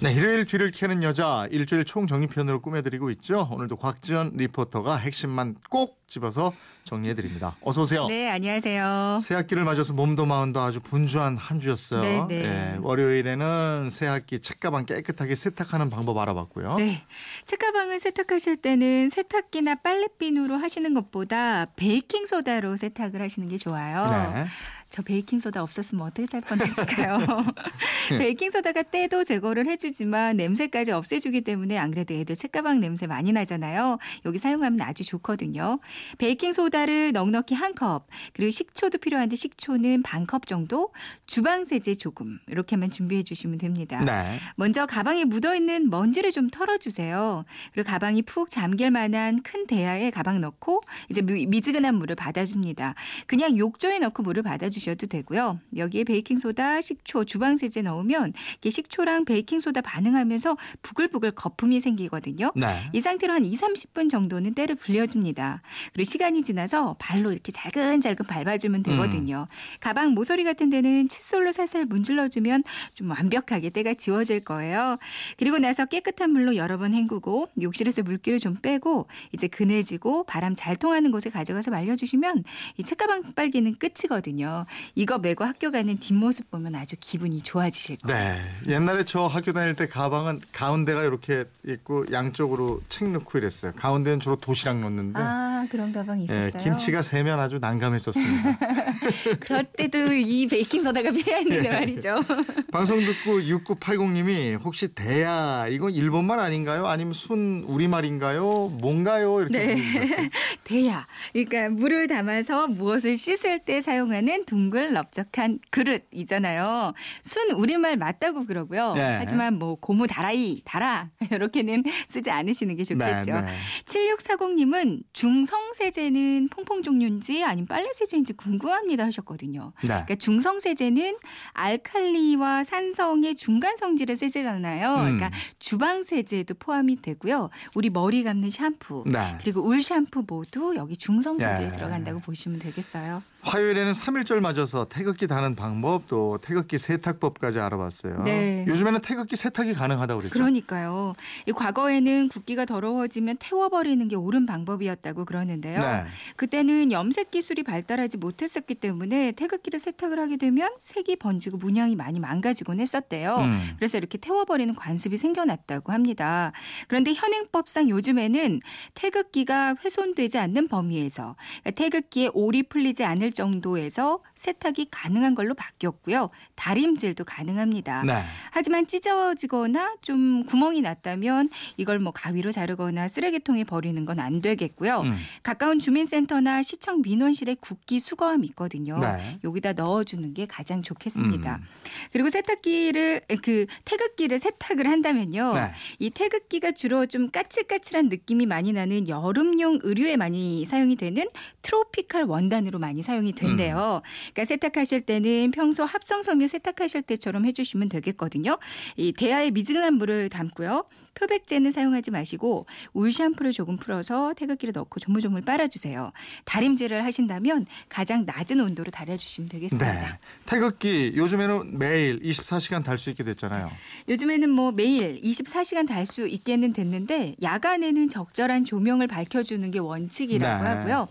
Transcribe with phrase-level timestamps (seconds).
[0.00, 3.48] 네, 일요일 뒤를 캐는 여자 일주일 총정리편으로 꾸며드리고 있죠.
[3.50, 6.52] 오늘도 곽지연 리포터가 핵심만 꼭 집어서
[6.84, 7.56] 정리해드립니다.
[7.62, 8.06] 어서 오세요.
[8.06, 9.18] 네, 안녕하세요.
[9.20, 12.00] 새학기를 맞아서 몸도 마음도 아주 분주한 한 주였어요.
[12.00, 12.44] 네, 네.
[12.44, 16.76] 예, 월요일에는 새학기 책가방 깨끗하게 세탁하는 방법 알아봤고요.
[16.76, 17.02] 네.
[17.44, 24.06] 책가방을 세탁하실 때는 세탁기나 빨래비누로 하시는 것보다 베이킹 소다로 세탁을 하시는 게 좋아요.
[24.34, 24.46] 네.
[24.90, 27.18] 저 베이킹 소다 없었으면 어떻게 살 뻔했을까요?
[28.18, 33.98] 베이킹 소다가 때도 제거를 해주지만 냄새까지 없애주기 때문에 안 그래도 애들 책가방 냄새 많이 나잖아요.
[34.24, 35.78] 여기 사용하면 아주 좋거든요.
[36.16, 40.92] 베이킹 소다를 넉넉히 한 컵, 그리고 식초도 필요한데 식초는 반 컵 정도,
[41.26, 44.00] 주방 세제 조금 이렇게만 준비해 주시면 됩니다.
[44.04, 44.38] 네.
[44.56, 47.44] 먼저 가방에 묻어 있는 먼지를 좀 털어주세요.
[47.72, 52.94] 그리고 가방이 푹 잠길 만한 큰 대야에 가방 넣고 이제 미- 미지근한 물을 받아줍니다.
[53.26, 55.60] 그냥 욕조에 넣고 물을 받아주 셔도 되고요.
[55.76, 62.52] 여기에 베이킹 소다, 식초, 주방 세제 넣으면 이게 식초랑 베이킹 소다 반응하면서 부글부글 거품이 생기거든요.
[62.54, 62.66] 네.
[62.92, 65.62] 이 상태로 한 2, 30분 정도는 때를 불려줍니다.
[65.92, 69.46] 그리고 시간이 지나서 발로 이렇게 잘근잘근 밟아주면 되거든요.
[69.80, 74.96] 가방 모서리 같은 데는 칫솔로 살살 문질러주면 좀 완벽하게 때가 지워질 거예요.
[75.36, 80.76] 그리고 나서 깨끗한 물로 여러 번 헹구고 욕실에서 물기를 좀 빼고 이제 그네지고 바람 잘
[80.76, 82.44] 통하는 곳에 가져가서 말려주시면
[82.76, 84.66] 이 책가방 빨기는 끝이거든요.
[84.94, 88.18] 이거 메고 학교 가는 뒷모습 보면 아주 기분이 좋아지실 거예요.
[88.18, 88.54] 네.
[88.68, 93.72] 옛날에 저 학교 다닐 때 가방은 가운데가 이렇게 있고 양쪽으로 책 넣고 이랬어요.
[93.72, 96.46] 가운데는 주로 도시락 넣는데 아 그런 가방이 있었어요.
[96.46, 98.58] 예, 김치가 세면 아주 난감했었습니다.
[99.40, 102.20] 그럴 때도 이 베이킹 소다가 필요했는데 말이죠.
[102.70, 106.86] 방송 듣고 6980님이 혹시 대야 이건 일본말 아닌가요?
[106.86, 108.76] 아니면 순 우리말인가요?
[108.80, 109.40] 뭔가요?
[109.40, 109.76] 이렇게 네.
[110.64, 111.06] 대야.
[111.32, 116.92] 그러니까 물을 담아서 무엇을 씻을 때 사용하는 둥글 넓적한 그릇이잖아요.
[117.22, 118.94] 순 우리말 맞다고 그러고요.
[118.94, 119.16] 네.
[119.18, 123.32] 하지만 뭐 고무 다라이 달아 이렇게는 쓰지 않으시는 게 좋겠죠.
[123.32, 123.48] 네, 네.
[123.84, 129.72] 7640님은 중성 세제는 퐁퐁 종류인지 아니면 빨래 세제인지 궁금합니다 하셨거든요.
[129.80, 129.88] 네.
[129.88, 131.16] 그러니까 중성 세제는
[131.54, 134.90] 알칼리와 산성의 중간 성질의 세제잖아요.
[134.90, 134.96] 음.
[134.96, 137.48] 그러니까 주방 세제도 포함이 되고요.
[137.74, 139.38] 우리 머리 감는 샴푸 네.
[139.40, 141.70] 그리고 울 샴푸 모두 여기 중성 세제에 예.
[141.70, 143.22] 들어간다고 보시면 되겠어요.
[143.40, 148.24] 화요일에는 3일절 맞아서 태극기 다는 방법 또 태극기 세탁법까지 알아봤어요.
[148.24, 148.64] 네.
[148.66, 150.34] 요즘에는 태극기 세탁이 가능하다고 그랬죠.
[150.34, 151.14] 그러니까요.
[151.46, 155.80] 이 과거에는 국기가 더러워지면 태워버리는 게 옳은 방법이었다고 그러는데요.
[155.80, 156.04] 네.
[156.34, 162.80] 그때는 염색 기술이 발달하지 못했었기 때문에 태극기를 세탁을 하게 되면 색이 번지고 문양이 많이 망가지곤
[162.80, 163.36] 했었대요.
[163.36, 163.60] 음.
[163.76, 166.52] 그래서 이렇게 태워버리는 관습이 생겨났다고 합니다.
[166.88, 168.60] 그런데 현행법상 요즘에는
[168.94, 176.28] 태극기가 훼손되지 않는 범위에서 그러니까 태극기에 올이 풀리지 않을 정도에서 세탁이 가능한 걸로 바뀌었고요.
[176.54, 178.02] 다림질도 가능합니다.
[178.02, 178.12] 네.
[178.50, 185.00] 하지만 찢어지거나 좀 구멍이 났다면 이걸 뭐 가위로 자르거나 쓰레기통에 버리는 건 안 되겠고요.
[185.02, 185.14] 음.
[185.42, 188.98] 가까운 주민센터나 시청 민원실에 국기 수거함 있거든요.
[188.98, 189.38] 네.
[189.44, 191.56] 여기다 넣어주는 게 가장 좋겠습니다.
[191.56, 191.64] 음.
[192.12, 195.54] 그리고 세탁기를 그 태극기를 세탁을 한다면요.
[195.54, 195.60] 네.
[195.98, 201.24] 이 태극기가 주로 좀 까칠까칠한 느낌이 많이 나는 여름용 의류에 많이 사용이 되는
[201.62, 204.02] 트로피칼 원단으로 많이 사용 이 된대요.
[204.32, 208.58] 그러니까 세탁하실 때는 평소 합성 섬유 세탁하실 때처럼 해주시면 되겠거든요.
[208.96, 210.84] 이 대야에 미지근한 물을 담고요.
[211.14, 216.12] 표백제는 사용하지 마시고 울 샴푸를 조금 풀어서 태극기를 넣고 조물조물 빨아주세요.
[216.44, 219.92] 다림질을 하신다면 가장 낮은 온도로 달여주시면 되겠습니다.
[219.92, 220.06] 네.
[220.46, 223.70] 태극기 요즘에는 매일 24시간 달 수 있게 됐잖아요.
[224.08, 230.68] 요즘에는 뭐 매일 24시간 달 수 있게는 됐는데 야간에는 적절한 조명을 밝혀주는 게 원칙이라고 네.
[230.68, 231.08] 하고요.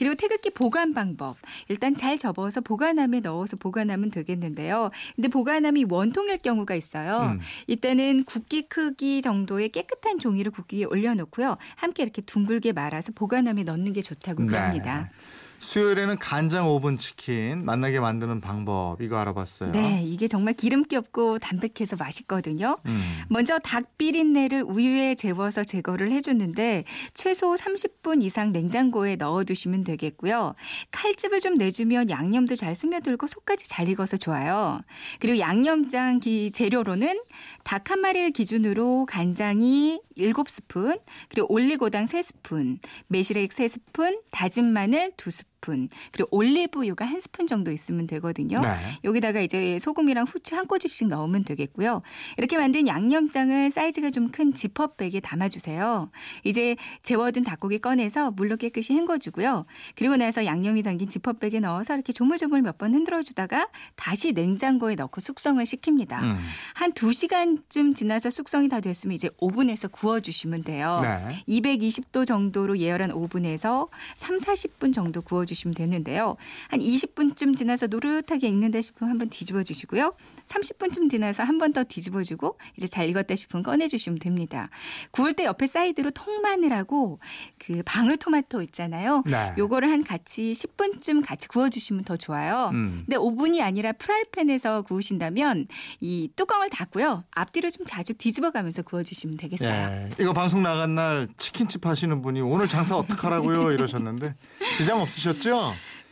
[0.00, 1.36] 그리고 태극기 보관 방법.
[1.68, 4.90] 일단 잘 접어서 보관함에 넣어서 보관하면 되겠는데요.
[5.14, 7.34] 근데 보관함이 원통일 경우가 있어요.
[7.34, 7.40] 음.
[7.66, 11.58] 이때는 국기 크기 정도의 깨끗한 종이를 국기 위에 올려놓고요.
[11.76, 14.56] 함께 이렇게 둥글게 말아서 보관함에 넣는 게 좋다고 네.
[14.56, 15.10] 합니다.
[15.60, 19.72] 수요일에는 간장 오븐 치킨 만나게 만드는 방법 이거 알아봤어요.
[19.72, 22.78] 네, 이게 정말 기름기 없고 담백해서 맛있거든요.
[22.86, 23.00] 음.
[23.28, 30.54] 먼저 닭 비린내를 우유에 재워서 제거를 해주는데 최소 30분 이상 냉장고에 넣어두시면 되겠고요.
[30.90, 34.80] 칼집을 좀 내주면 양념도 잘 스며들고 속까지 잘 익어서 좋아요.
[35.20, 37.20] 그리고 양념장 기 재료로는
[37.62, 42.78] 닭 한 마리를 기준으로 간장이 7스푼, 그리고 올리고당 3스푼,
[43.08, 48.60] 매실액 3스푼, 다진 마늘 2스푼, 스푼, 그리고 올리브유가 한 스푼 정도 있으면 되거든요.
[48.60, 48.68] 네.
[49.04, 52.02] 여기다가 이제 소금이랑 후추 한 꼬집씩 넣으면 되겠고요.
[52.38, 56.08] 이렇게 만든 양념장을 사이즈가 좀 큰 지퍼백에 담아주세요.
[56.44, 59.66] 이제 재워둔 닭고기 꺼내서 물로 깨끗이 헹궈주고요.
[59.96, 65.62] 그리고 나서 양념이 담긴 지퍼백에 넣어서 이렇게 조물조물 몇 번 흔들어주다가 다시 냉장고에 넣고 숙성을
[65.64, 66.22] 시킵니다.
[66.22, 66.38] 음.
[66.74, 71.00] 한 2시간쯤 지나서 숙성이 다 됐으면 이제 오븐에서 구워주시면 돼요.
[71.02, 71.42] 네.
[71.48, 76.36] 220도 정도로 예열한 오븐에서 3, 40분 정도 구워주시면 되는데요.
[76.68, 80.14] 한 20분쯤 지나서 노릇하게 익는다 싶으면 한번 뒤집어 주시고요.
[80.46, 84.70] 30분쯤 지나서 한 번 더 뒤집어 주고 이제 잘 익었다 싶으면 꺼내 주시면 됩니다.
[85.12, 87.20] 구울 때 옆에 사이드로 통마늘하고
[87.58, 89.22] 그 방울토마토 있잖아요.
[89.26, 89.52] 네.
[89.56, 92.70] 요거를 한 같이 10분쯤 같이 구워 주시면 더 좋아요.
[92.72, 93.02] 음.
[93.06, 95.66] 근데 오븐이 아니라 프라이팬에서 구우신다면
[96.00, 97.22] 이 뚜껑을 닫고요.
[97.30, 99.70] 앞뒤로 좀 자주 뒤집어 가면서 구워 주시면 되겠어요.
[99.70, 100.08] 예.
[100.18, 104.34] 이거 방송 나간 날 치킨집 하시는 분이 오늘 장사 어떡하라고요 이러셨는데
[104.76, 105.39] 지장 없으셨죠?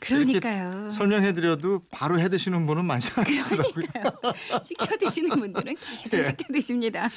[0.01, 0.91] 그러니까요.
[0.93, 3.85] 설명해드려도 바로 해 드시는 분은 많지 않으시더라고요.
[4.63, 6.23] 시켜 드시는 분들은 계속 예.
[6.23, 7.09] 시켜 드십니다.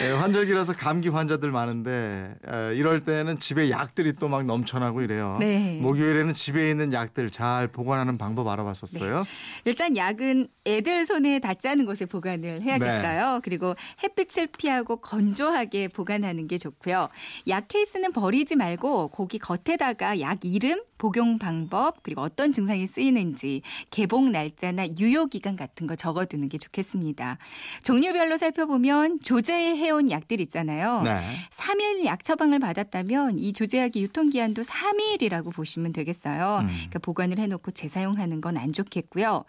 [0.00, 5.38] 예, 환절기라서 감기 환자들 많은데 에, 이럴 때는 집에 약들이 또 막 넘쳐나고 이래요.
[5.40, 5.80] 네.
[5.82, 8.50] 목요일에는 집에 있는 약들 잘 보관하는 방법 네.
[8.52, 9.24] 알아봤었어요.
[9.64, 13.34] 일단 약은 애들 손에 닿지 않은 곳에 보관을 해야겠어요.
[13.34, 13.40] 네.
[13.42, 13.74] 그리고
[14.04, 17.08] 햇빛을 피하고 건조하게 보관하는 게 좋고요.
[17.48, 24.30] 약 케이스는 버리지 말고 고기 겉에다가 약 이름, 복용 방법, 그리고 어떤 증상이 쓰이는지, 개봉
[24.32, 27.38] 날짜나 유효 기간 같은 거 적어두는 게 좋겠습니다.
[27.82, 31.00] 종류별로 살펴보면 조제해온 약들 있잖아요.
[31.02, 31.18] 네.
[31.50, 36.58] 3일 약 처방을 받았다면 이 조제약이 유통기한도 3일이라고 보시면 되겠어요.
[36.60, 36.66] 음.
[36.68, 39.44] 그러니까 보관을 해놓고 재사용하는 건 안 좋겠고요.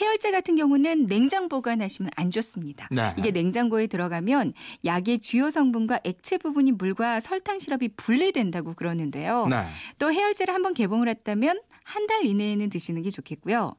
[0.00, 2.88] 해열제 같은 경우는 냉장 보관하시면 안 좋습니다.
[2.90, 3.14] 네.
[3.16, 4.54] 이게 냉장고에 들어가면
[4.84, 9.46] 약의 주요 성분과 액체 부분이 물과 설탕 시럽이 분리된다고 그러는데요.
[9.48, 9.62] 네.
[9.98, 13.74] 또 해열제를 한번 개봉 을 했다면 한 달 이내에는 드시는 게 좋겠고요.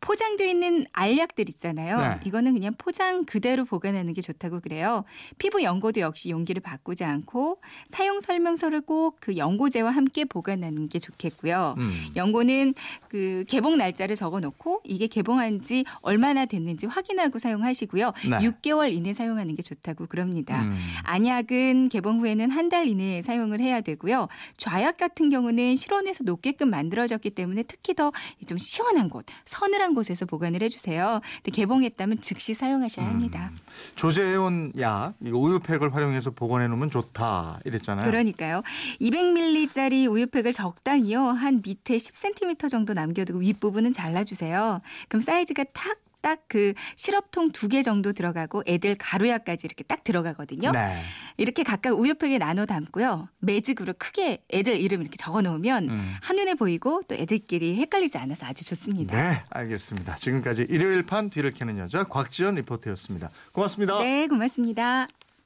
[0.00, 1.98] 포장되어 있는 알약들 있잖아요.
[1.98, 2.20] 네.
[2.26, 5.04] 이거는 그냥 포장 그대로 보관하는 게 좋다고 그래요.
[5.38, 11.74] 피부 연고도 역시 용기를 바꾸지 않고 사용 설명서를 꼭 그 연고제와 함께 보관하는 게 좋겠고요.
[11.78, 11.90] 음.
[12.16, 12.74] 연고는
[13.08, 18.12] 그 개봉 날짜를 적어 놓고 이게 개봉한 지 얼마나 됐는지 확인하고 사용하시고요.
[18.30, 18.36] 네.
[18.48, 20.62] 6개월 이내 사용하는 게 좋다고 그럽니다.
[20.62, 20.76] 음.
[21.04, 24.26] 안약은 개봉 후에는 한 달 이내에 사용을 해야 되고요.
[24.56, 28.12] 좌약 같은 경우는 실온에서 녹게끔 만들어졌기 때문에 특히 더
[28.46, 31.20] 좀 시원한 곳, 서늘한 곳에서 보관을 해주세요.
[31.42, 33.50] 근데 개봉했다면 즉시 사용하셔야 합니다.
[33.96, 38.06] 조제해온 약 이거 우유팩을 활용해서 보관해 놓으면 좋다 이랬잖아요.
[38.08, 38.62] 그러니까요.
[39.00, 41.22] 200ml짜리 우유팩을 적당히요.
[41.22, 44.80] 한 밑에 10cm 정도 남겨두고 윗부분은 잘라주세요.
[45.08, 50.70] 그럼 사이즈가 탁 딱 그 시럽통 두 개 정도 들어가고 애들 가루약까지 이렇게 딱 들어가거든요.
[50.70, 50.96] 네.
[51.36, 53.28] 이렇게 각각 우유팩에 나눠 담고요.
[53.40, 56.14] 매직으로 크게 애들 이름 이렇게 적어 놓으면 음.
[56.22, 59.16] 한눈에 보이고 또 애들끼리 헷갈리지 않아서 아주 좋습니다.
[59.16, 60.14] 네, 알겠습니다.
[60.14, 63.30] 지금까지 일요일 판 뒤를 캐는 여자 곽지연 리포터였습니다.
[63.52, 63.98] 고맙습니다.
[63.98, 65.08] 네, 고맙습니다.